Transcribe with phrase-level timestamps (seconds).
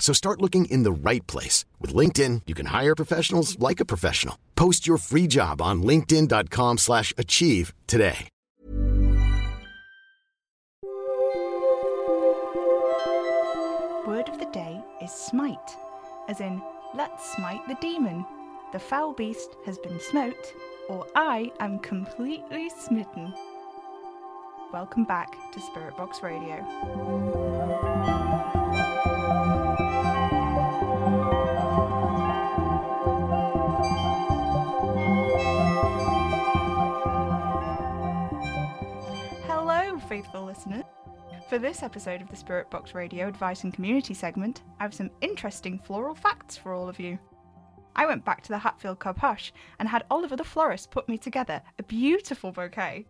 [0.00, 1.64] So start looking in the right place.
[1.78, 4.36] With LinkedIn, you can hire professionals like a professional.
[4.56, 8.28] Post your free job on linkedin.com slash achieve today.
[14.06, 15.76] Word of the day is smite,
[16.28, 16.60] as in,
[16.94, 18.26] let's smite the demon.
[18.72, 20.54] The foul beast has been smote,
[20.88, 23.32] or I am completely smitten.
[24.72, 26.66] Welcome back to Spirit Box Radio.
[40.10, 40.82] Faithful listener.
[41.48, 45.12] For this episode of the Spirit Box Radio Advice and Community segment, I have some
[45.20, 47.16] interesting floral facts for all of you.
[47.94, 51.16] I went back to the Hatfield Cub Hush and had Oliver the florist put me
[51.16, 53.06] together a beautiful bouquet.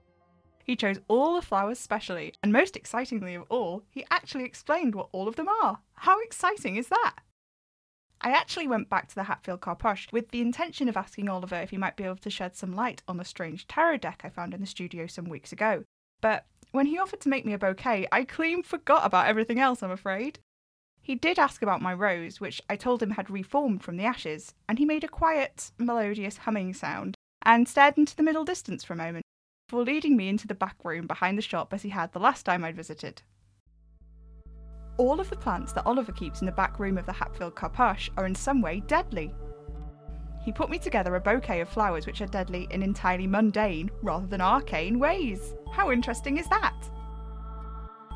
[0.62, 5.08] He chose all the flowers specially, and most excitingly of all, he actually explained what
[5.10, 5.78] all of them are.
[5.94, 7.14] How exciting is that?
[8.20, 11.56] I actually went back to the Hatfield Car Posh with the intention of asking Oliver
[11.56, 14.28] if he might be able to shed some light on the strange tarot deck I
[14.28, 15.84] found in the studio some weeks ago.
[16.20, 19.82] But when he offered to make me a bouquet, I clean forgot about everything else,
[19.82, 20.38] I'm afraid.
[21.02, 24.54] He did ask about my rose, which I told him had reformed from the ashes,
[24.68, 28.92] and he made a quiet, melodious humming sound and stared into the middle distance for
[28.92, 29.24] a moment
[29.66, 32.44] before leading me into the back room behind the shop as he had the last
[32.44, 33.22] time I'd visited.
[34.98, 38.12] All of the plants that Oliver keeps in the back room of the Hatfield Carpache
[38.16, 39.32] are in some way deadly.
[40.50, 44.26] He put me together a bouquet of flowers which are deadly in entirely mundane rather
[44.26, 45.54] than arcane ways.
[45.70, 46.74] How interesting is that?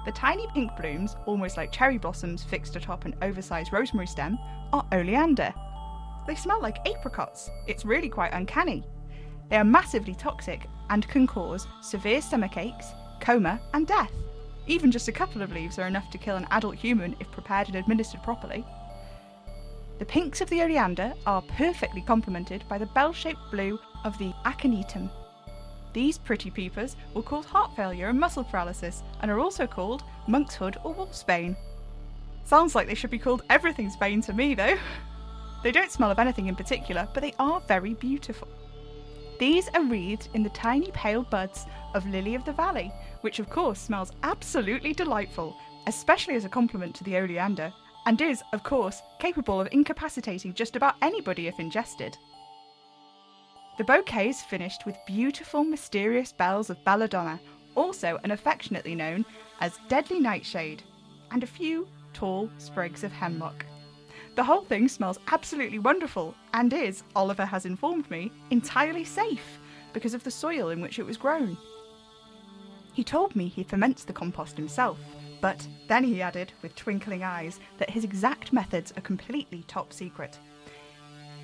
[0.04, 4.36] The tiny pink blooms, almost like cherry blossoms fixed atop an oversized rosemary stem,
[4.72, 5.54] are oleander.
[6.26, 7.50] They smell like apricots.
[7.68, 8.82] It's really quite uncanny.
[9.48, 12.88] They are massively toxic and can cause severe stomach aches,
[13.20, 14.10] coma, and death.
[14.66, 17.68] Even just a couple of leaves are enough to kill an adult human if prepared
[17.68, 18.64] and administered properly.
[19.98, 24.32] The pinks of the oleander are perfectly complemented by the bell shaped blue of the
[24.44, 25.08] aconitum.
[25.92, 30.76] These pretty peepers will cause heart failure and muscle paralysis and are also called monkshood
[30.82, 31.56] or wolfsbane.
[32.44, 34.76] Sounds like they should be called everything's bane to me though.
[35.62, 38.48] They don't smell of anything in particular, but they are very beautiful.
[39.38, 43.48] These are wreathed in the tiny pale buds of Lily of the Valley, which of
[43.48, 45.56] course smells absolutely delightful,
[45.86, 47.72] especially as a complement to the oleander,
[48.06, 52.16] and is, of course, capable of incapacitating just about anybody if ingested.
[53.78, 57.40] The bouquet is finished with beautiful, mysterious bells of belladonna,
[57.74, 59.24] also and affectionately known
[59.60, 60.82] as deadly nightshade,
[61.30, 63.66] and a few tall sprigs of hemlock.
[64.36, 69.58] The whole thing smells absolutely wonderful and is, Oliver has informed me, entirely safe
[69.92, 71.56] because of the soil in which it was grown.
[72.92, 74.98] He told me he ferments the compost himself,
[75.44, 80.38] but then he added, with twinkling eyes, that his exact methods are completely top secret.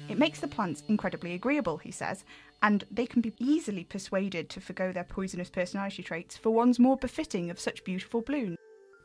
[0.08, 2.24] It makes the plants incredibly agreeable, he says,
[2.62, 6.96] and they can be easily persuaded to forgo their poisonous personality traits for ones more
[6.96, 8.56] befitting of such beautiful bloom,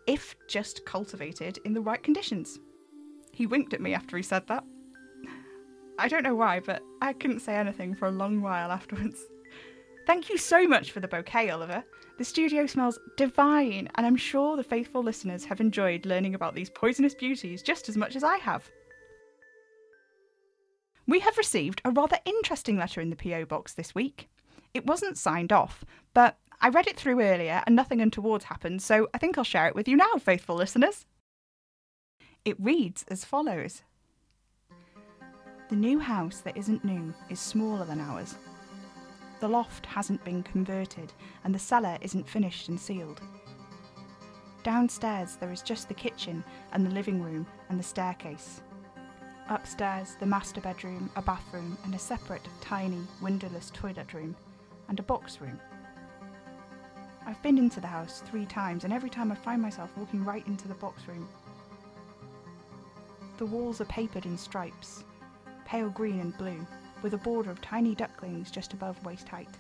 [0.08, 2.58] if just cultivated in the right conditions.
[3.34, 4.64] He winked at me after he said that.
[6.00, 9.26] I don't know why, but I couldn't say anything for a long while afterwards.
[10.08, 11.84] Thank you so much for the bouquet, Oliver.
[12.18, 16.70] The studio smells divine, and I'm sure the faithful listeners have enjoyed learning about these
[16.70, 18.70] poisonous beauties just as much as I have.
[21.08, 24.30] We have received a rather interesting letter in the PO box this week.
[24.74, 25.84] It wasn't signed off,
[26.14, 29.68] but I read it through earlier and nothing untoward happened, so I think I'll share
[29.68, 31.06] it with you now, faithful listeners.
[32.46, 33.84] It reads as follows
[35.70, 38.36] The new house that isn't new is smaller than ours.
[39.40, 41.12] The loft hasn't been converted,
[41.44, 43.22] and the cellar isn't finished and sealed.
[44.64, 48.62] Downstairs, there is just the kitchen and the living room and the staircase.
[49.50, 54.36] Upstairs, the master bedroom, a bathroom, and a separate, tiny, windowless toilet room,
[54.88, 55.60] and a box room.
[57.28, 60.46] I've been into the house three times, and every time I find myself walking right
[60.48, 61.28] into the box room.
[63.38, 65.04] The walls are papered in stripes,
[65.66, 66.66] pale green and blue,
[67.06, 69.60] with a border of tiny ducklings just above waist height.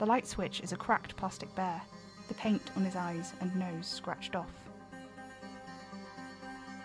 [0.00, 1.80] The light switch is a cracked plastic bear,
[2.26, 4.50] the paint on his eyes and nose scratched off.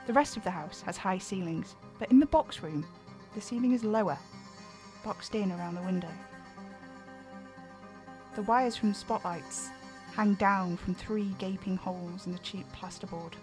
[0.06, 2.86] The rest of the house has high ceilings, but in the box room,
[3.34, 4.20] the ceiling is lower,
[5.04, 6.12] boxed in around the window.
[8.36, 9.70] The wires from spotlights
[10.14, 13.34] hang down from three gaping holes in the cheap plasterboard.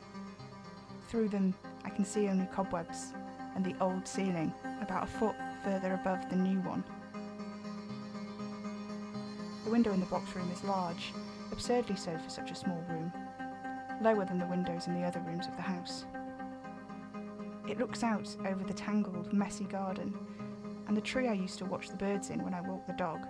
[1.09, 1.53] Through them,
[1.85, 3.13] I can see only cobwebs
[3.59, 5.35] and the old ceiling, about a foot
[5.65, 6.85] further above the new one.
[9.65, 11.13] The window in the box room is large,
[11.51, 13.13] absurdly so for such a small room,
[14.01, 16.05] lower than the windows in the other rooms of the house.
[17.69, 20.17] It looks out over the tangled, messy garden
[20.87, 23.27] and the tree I used to watch the birds in when I walked the dog.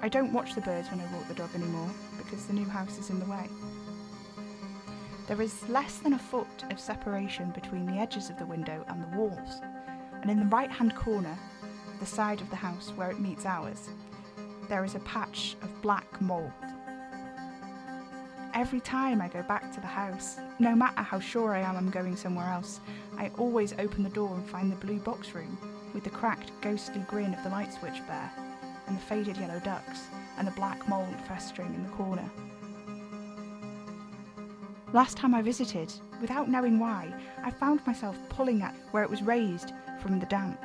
[0.00, 2.98] I don't watch the birds when I walk the dog anymore because the new house
[2.98, 3.48] is in the way.
[5.26, 9.02] There is less than a foot of separation between the edges of the window and
[9.02, 9.60] the walls,
[10.22, 11.36] and in the right hand corner,
[11.98, 13.88] the side of the house where it meets ours,
[14.68, 16.52] there is a patch of black mould.
[18.54, 21.90] Every time I go back to the house, no matter how sure I am I'm
[21.90, 22.80] going somewhere else,
[23.18, 25.58] I always open the door and find the blue box room
[25.92, 28.30] with the cracked, ghostly grin of the light switch bear,
[28.86, 30.06] and the faded yellow ducks,
[30.38, 32.30] and the black mould festering in the corner.
[34.96, 37.12] Last time I visited, without knowing why,
[37.44, 40.58] I found myself pulling at where it was raised from the damp.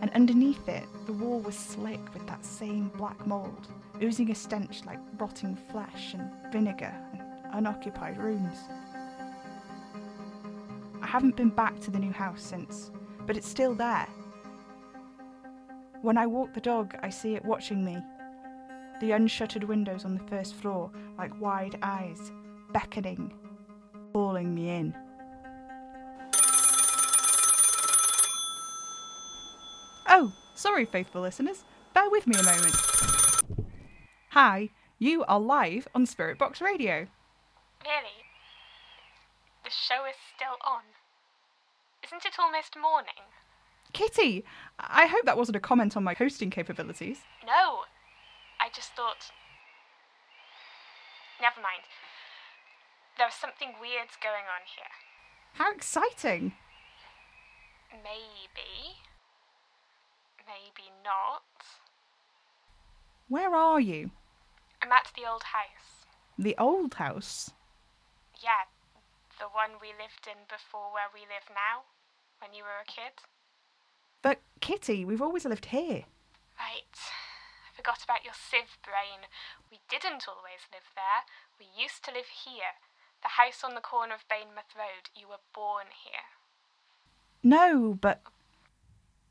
[0.00, 3.68] And underneath it, the wall was slick with that same black mould,
[4.02, 7.22] oozing a stench like rotting flesh and vinegar and
[7.52, 8.56] unoccupied rooms.
[11.02, 12.90] I haven't been back to the new house since,
[13.26, 14.08] but it's still there.
[16.00, 17.98] When I walk the dog, I see it watching me.
[19.02, 22.32] The unshuttered windows on the first floor, like wide eyes,
[22.72, 23.32] beckoning,
[24.12, 24.94] calling me in.
[30.08, 31.64] Oh, sorry, faithful listeners.
[31.94, 32.76] Bear with me a moment.
[34.30, 37.06] Hi, you are live on Spirit Box Radio.
[37.84, 38.18] Really?
[39.64, 40.82] The show is still on.
[42.04, 43.28] Isn't it almost morning?
[43.92, 44.44] Kitty,
[44.78, 47.20] I hope that wasn't a comment on my hosting capabilities.
[47.44, 47.80] No.
[48.60, 49.30] I just thought.
[51.40, 51.86] Never mind.
[53.18, 54.94] There's something weird's going on here.
[55.54, 56.52] How exciting!
[57.90, 59.02] Maybe.
[60.46, 61.42] Maybe not.
[63.26, 64.12] Where are you?
[64.80, 66.06] I'm at the old house.
[66.38, 67.50] The old house?
[68.38, 68.70] Yeah,
[69.40, 71.90] the one we lived in before where we live now,
[72.38, 73.18] when you were a kid.
[74.22, 76.06] But Kitty, we've always lived here.
[76.54, 76.94] Right.
[76.94, 79.26] I forgot about your sieve brain.
[79.70, 81.26] We didn't always live there.
[81.58, 82.78] We used to live here.
[83.22, 85.10] The house on the corner of Bainmouth Road.
[85.14, 86.26] You were born here.
[87.42, 88.22] No, but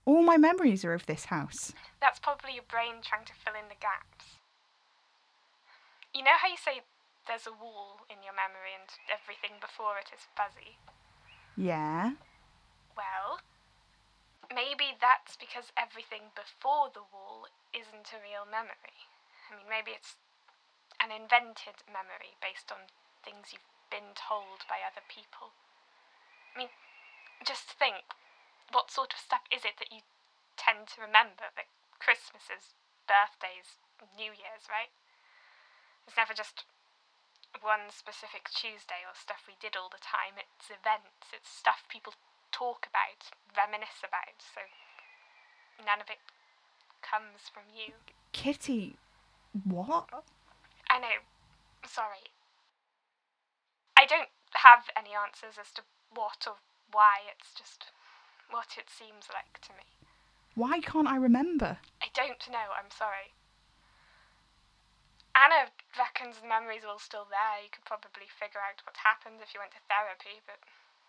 [0.05, 1.73] all my memories are of this house.
[1.99, 4.39] That's probably your brain trying to fill in the gaps.
[6.15, 6.87] You know how you say
[7.27, 10.79] there's a wall in your memory and everything before it is fuzzy?
[11.59, 12.15] Yeah.
[12.95, 13.43] Well,
[14.47, 19.05] maybe that's because everything before the wall isn't a real memory.
[19.51, 20.15] I mean, maybe it's
[21.03, 22.87] an invented memory based on
[23.21, 25.55] things you've been told by other people.
[26.53, 26.73] I mean,
[27.45, 28.03] just think
[28.71, 30.03] what sort of stuff is it that you
[30.57, 31.53] tend to remember?
[31.55, 32.75] Like Christmases,
[33.07, 33.79] birthdays,
[34.15, 34.91] New Year's, right?
[36.07, 36.67] It's never just
[37.61, 40.39] one specific Tuesday or stuff we did all the time.
[40.39, 42.13] It's events, it's stuff people
[42.51, 44.67] talk about, reminisce about, so
[45.83, 46.21] none of it
[47.01, 47.93] comes from you.
[48.31, 48.95] Kitty,
[49.63, 50.09] what?
[50.89, 51.19] I know.
[51.87, 52.31] Sorry.
[53.97, 55.81] I don't have any answers as to
[56.13, 56.61] what or
[56.93, 57.89] why, it's just
[58.53, 59.89] what it seems like to me.
[60.53, 61.81] Why can't I remember?
[62.01, 63.33] I don't know, I'm sorry.
[65.33, 67.61] Anna reckons the memory's all still there.
[67.61, 70.61] You could probably figure out what happened if you went to therapy, but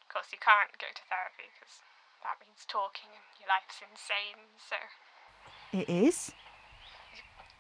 [0.05, 1.85] Of course, you can't go to therapy because
[2.25, 4.77] that means talking and your life's insane, so
[5.77, 6.33] It is?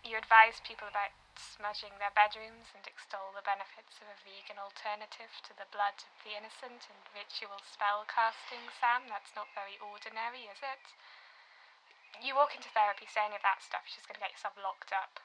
[0.08, 5.30] You advise people about smudging their bedrooms and extol the benefits of a vegan alternative
[5.44, 9.04] to the blood of the innocent and ritual spell casting, Sam.
[9.12, 10.84] That's not very ordinary, is it?
[12.24, 14.96] You walk into therapy, saying of that stuff, you're just going to get yourself locked
[14.96, 15.20] up.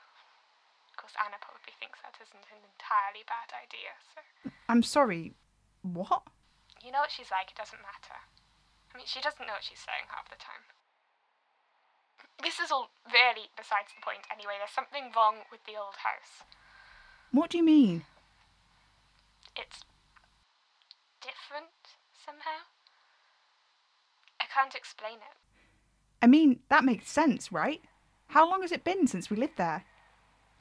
[0.92, 4.20] Of course, Anna probably thinks that isn't an entirely bad idea, so.
[4.68, 5.34] I'm sorry.
[5.82, 6.28] What?
[6.84, 8.20] You know what she's like, it doesn't matter.
[8.92, 10.68] I mean, she doesn't know what she's saying half the time.
[12.42, 14.56] This is all really besides the point anyway.
[14.58, 16.48] There's something wrong with the old house.
[17.32, 18.06] What do you mean?
[19.56, 19.84] It's
[21.22, 22.66] different somehow.
[24.42, 25.38] I can't explain it.
[26.22, 27.82] I mean, that makes sense, right?
[28.28, 29.84] How long has it been since we lived there?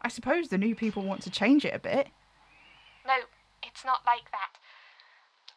[0.01, 2.09] I suppose the new people want to change it a bit.
[3.07, 3.27] No,
[3.63, 4.59] it's not like that.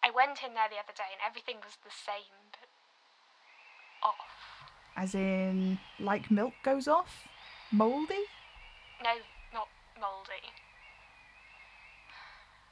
[0.04, 2.70] I went in there the other day and everything was the same, but
[4.06, 4.55] off.
[4.96, 7.28] As in, like milk goes off?
[7.72, 8.24] Mouldy?
[9.04, 9.20] No,
[9.54, 9.68] not
[10.00, 10.48] mouldy.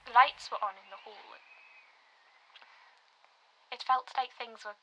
[0.08, 1.36] The lights were on in the hall.
[3.72, 4.80] It felt like things were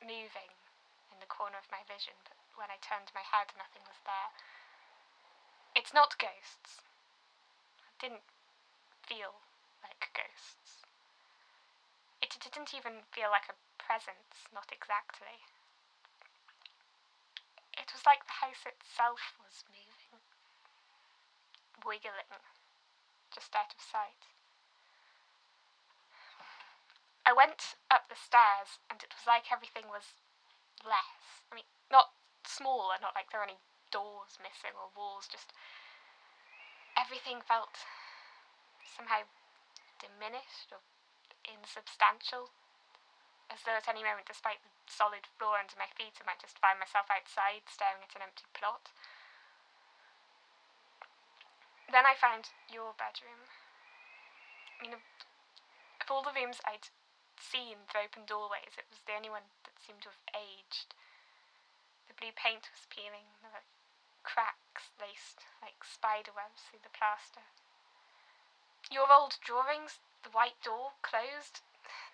[0.00, 0.52] moving
[1.12, 4.30] in the corner of my vision, but when I turned my head, nothing was there.
[5.76, 6.80] It's not ghosts.
[7.92, 8.24] It didn't
[9.04, 9.36] feel
[9.84, 10.86] like ghosts.
[12.22, 15.44] It didn't even feel like a presence, not exactly.
[17.92, 20.16] It was like the house itself was moving,
[21.84, 22.40] wiggling,
[23.28, 24.32] just out of sight.
[27.28, 30.16] I went up the stairs and it was like everything was
[30.80, 31.44] less.
[31.52, 32.16] I mean, not
[32.48, 33.60] smaller, not like there are any
[33.92, 35.52] doors missing or walls, just
[36.96, 37.76] everything felt
[38.88, 39.28] somehow
[40.00, 40.80] diminished or
[41.44, 42.56] insubstantial.
[43.50, 46.58] As though at any moment, despite the solid floor under my feet, I might just
[46.58, 48.90] find myself outside staring at an empty plot.
[51.90, 53.48] Then I found your bedroom.
[54.80, 55.04] I mean, of,
[56.08, 56.88] all the rooms I'd
[57.40, 60.94] seen through open doorways, it was the only one that seemed to have aged.
[62.08, 63.68] The blue paint was peeling, there were
[64.22, 67.44] cracks laced like spider webs through the plaster.
[68.90, 71.60] Your old drawings, the white door closed,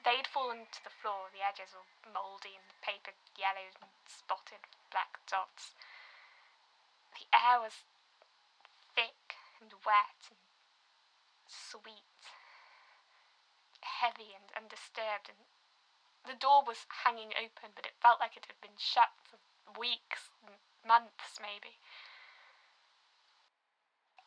[0.05, 4.65] they'd fallen to the floor, the edges were mouldy and the paper yellowed and spotted
[4.65, 5.77] with black dots.
[7.15, 7.85] The air was
[8.95, 10.41] thick and wet and
[11.47, 12.23] sweet,
[13.81, 15.43] heavy and undisturbed, and
[16.25, 19.39] the door was hanging open, but it felt like it had been shut for
[19.79, 20.31] weeks,
[20.87, 21.77] months maybe.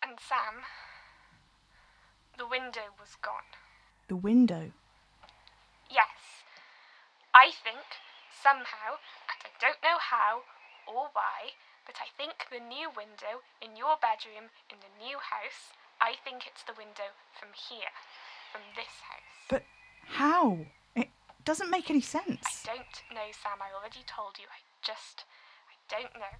[0.03, 0.65] And Sam,
[2.37, 3.49] the window was gone.
[4.07, 4.71] The window.
[7.33, 7.87] I think
[8.29, 8.99] somehow,
[9.31, 10.43] and I don't know how
[10.87, 15.71] or why, but I think the new window in your bedroom in the new house,
[15.99, 17.95] I think it's the window from here,
[18.51, 19.35] from this house.
[19.47, 19.63] But
[20.05, 20.65] how?
[20.95, 21.09] It
[21.45, 22.67] doesn't make any sense.
[22.67, 23.63] I don't know, Sam.
[23.63, 24.45] I already told you.
[24.51, 25.23] I just,
[25.71, 26.35] I don't know.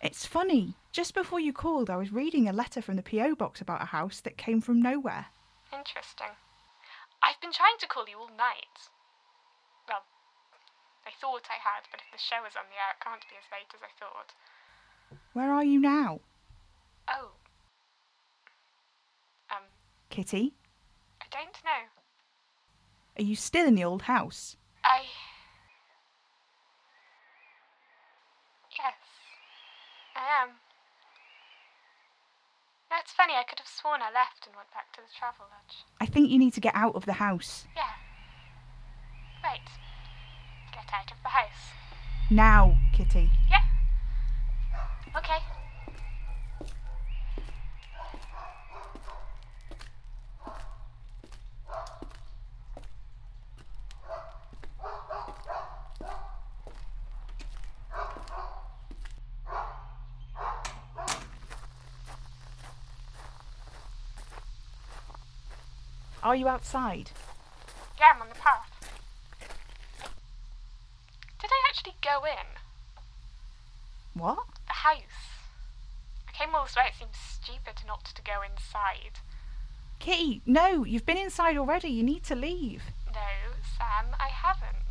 [0.00, 0.74] It's funny.
[0.92, 3.34] Just before you called, I was reading a letter from the P.O.
[3.34, 5.26] box about a house that came from nowhere.
[5.72, 6.36] Interesting.
[7.22, 8.90] I've been trying to call you all night.
[9.88, 10.02] Well,
[11.08, 13.40] I thought I had, but if the show is on the air, it can't be
[13.40, 14.36] as late as I thought.
[15.32, 16.20] Where are you now,
[17.08, 17.30] Oh.
[19.50, 19.64] Um,
[20.10, 20.52] Kitty?
[21.22, 21.88] I don't know.
[23.18, 24.58] Are you still in the old house?
[24.84, 25.04] I.
[28.78, 28.94] Yes,
[30.14, 30.50] I am.
[32.90, 35.84] That's funny, I could have sworn I left and went back to the travel lodge.
[36.02, 37.64] I think you need to get out of the house.
[37.74, 37.96] Yeah.
[39.42, 39.60] Right.
[40.78, 41.72] Get out of the house.
[42.30, 43.30] Now, Kitty.
[43.50, 43.62] Yeah.
[45.16, 45.38] Okay.
[66.22, 67.10] Are you outside?
[67.98, 68.68] Yeah, I'm on the path.
[71.40, 72.46] Did I actually go in?
[74.14, 74.38] What?
[74.66, 75.38] The house.
[76.28, 79.20] I came all this way, it seems stupid not to go inside.
[79.98, 81.88] Kitty, no, you've been inside already.
[81.88, 82.82] You need to leave.
[83.06, 84.86] No, Sam, I haven't.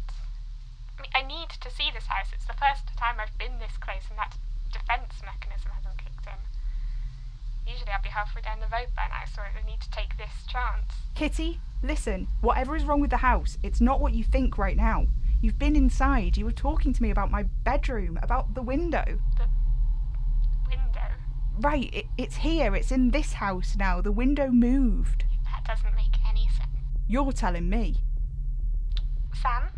[0.97, 2.27] I mean, I need to see this house.
[2.33, 4.35] It's the first time I've been this close and that
[4.71, 7.71] defense mechanism hasn't kicked in.
[7.71, 10.45] Usually I'd be halfway down the road by now, so I need to take this
[10.47, 10.91] chance.
[11.15, 15.07] Kitty, listen, whatever is wrong with the house, it's not what you think right now.
[15.39, 16.35] You've been inside.
[16.35, 19.19] You were talking to me about my bedroom, about the window.
[19.37, 19.47] The
[20.67, 21.11] window?
[21.59, 22.75] Right, it, it's here.
[22.75, 24.01] It's in this house now.
[24.01, 25.25] The window moved.
[25.45, 26.69] That doesn't make any sense.
[27.07, 27.97] You're telling me.
[29.39, 29.69] Sam,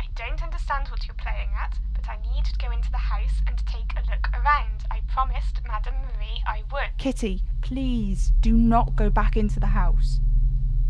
[0.00, 3.42] I don't understand what you're playing at, but I need to go into the house
[3.46, 4.84] and take a look around.
[4.90, 6.96] I promised Madame Marie I would.
[6.96, 10.20] Kitty, please do not go back into the house.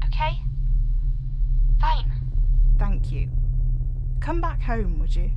[0.04, 0.38] Okay?
[1.80, 2.12] Fine.
[2.78, 3.28] Thank you.
[4.22, 5.32] Come back home, would you?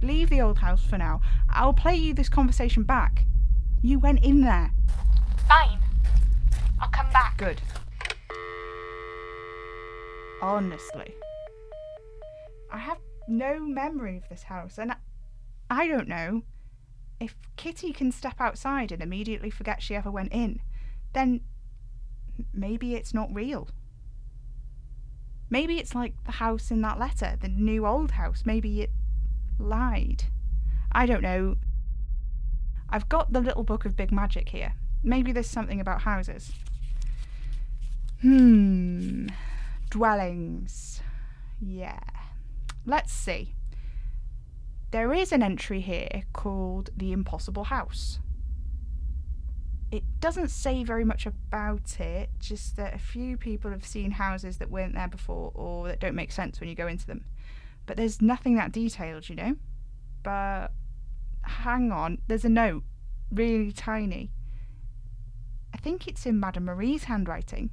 [0.00, 1.20] Leave the old house for now.
[1.50, 3.24] I'll play you this conversation back.
[3.82, 4.70] You went in there.
[5.48, 5.80] Fine.
[6.80, 7.36] I'll come back.
[7.36, 7.60] Good.
[10.40, 11.14] Honestly.
[12.72, 14.96] I have no memory of this house, and I,
[15.68, 16.42] I don't know.
[17.18, 20.60] If Kitty can step outside and immediately forget she ever went in,
[21.12, 21.40] then
[22.54, 23.68] maybe it's not real.
[25.50, 28.42] Maybe it's like the house in that letter, the new old house.
[28.44, 28.90] Maybe it
[29.58, 30.24] lied.
[30.92, 31.56] I don't know.
[32.90, 34.74] I've got the little book of big magic here.
[35.02, 36.52] Maybe there's something about houses.
[38.20, 39.28] Hmm.
[39.90, 41.00] Dwellings.
[41.60, 42.00] Yeah.
[42.84, 43.54] Let's see.
[44.90, 48.18] There is an entry here called The Impossible House.
[49.90, 54.58] It doesn't say very much about it, just that a few people have seen houses
[54.58, 57.24] that weren't there before or that don't make sense when you go into them.
[57.86, 59.56] But there's nothing that detailed, you know?
[60.22, 60.72] But
[61.42, 62.84] hang on, there's a note,
[63.30, 64.30] really tiny.
[65.72, 67.70] I think it's in Madame Marie's handwriting.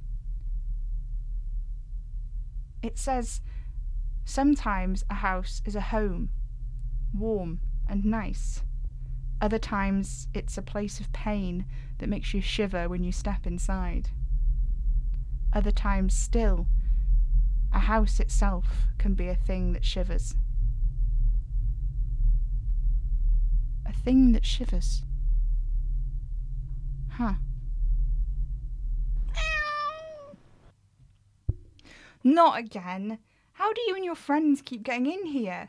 [2.82, 3.42] It says,
[4.24, 6.30] Sometimes a house is a home,
[7.14, 8.62] warm and nice.
[9.40, 11.66] Other times it's a place of pain
[11.98, 14.08] that makes you shiver when you step inside.
[15.52, 16.66] Other times still,
[17.72, 20.34] a house itself can be a thing that shivers.
[23.84, 25.02] A thing that shivers.
[27.10, 27.34] Huh.
[32.24, 33.18] Not again.
[33.52, 35.68] How do you and your friends keep getting in here?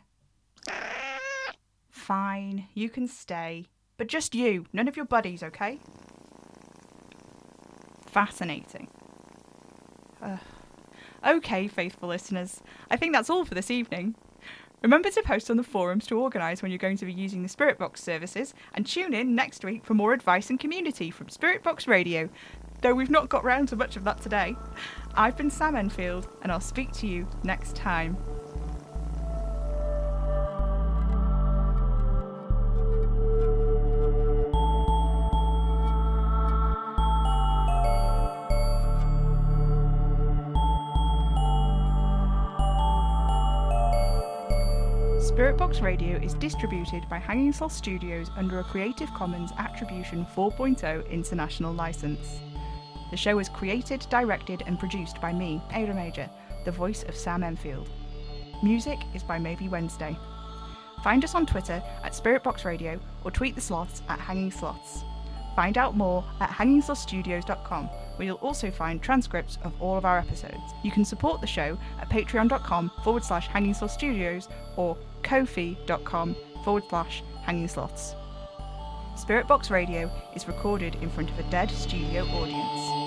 [2.08, 3.66] Fine, you can stay.
[3.98, 5.82] But just you, none of your buddies, okay?
[8.06, 8.88] Fascinating.
[10.22, 10.40] Ugh.
[11.28, 14.16] Okay, faithful listeners, I think that's all for this evening.
[14.82, 17.50] Remember to post on the forums to organise when you're going to be using the
[17.50, 21.62] Spirit Box services, and tune in next week for more advice and community from Spirit
[21.62, 22.30] Box Radio,
[22.82, 24.56] though we've not got round to much of that today.
[25.16, 28.16] I've been Sam Enfield, and I'll speak to you next time.
[45.38, 51.08] Spirit Box Radio is distributed by Hanging Sloth Studios under a Creative Commons Attribution 4.0
[51.12, 52.40] international license.
[53.12, 56.28] The show is created, directed, and produced by me, Ada Major,
[56.66, 57.88] the voice of Sam Enfield.
[58.64, 60.18] Music is by Maybe Wednesday.
[61.04, 65.04] Find us on Twitter at Spirit Box Radio or tweet the sloths at Hanging Sloths.
[65.56, 70.74] Find out more at hangingslothstudios.com, where you'll also find transcripts of all of our episodes.
[70.84, 74.98] You can support the show at patreon.com forward slash hanging studios or
[75.28, 78.16] kofi.com forward slash hanging sloths.
[79.16, 83.07] Spirit Box Radio is recorded in front of a dead studio audience.